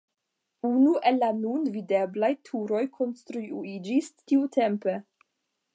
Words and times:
Unu 0.69 0.93
el 1.09 1.19
la 1.23 1.29
nun 1.41 1.67
videblaj 1.75 2.31
turoj 2.49 2.81
konstruiĝis 2.97 4.13
tiutempe. 4.23 4.99